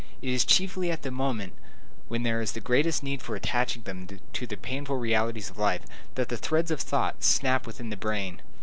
[0.19, 1.53] It is chiefly at the moment
[2.07, 5.83] when there is the greatest need for attaching them to the painful realities of life,
[6.15, 8.41] that the threads of thought snap within the brain.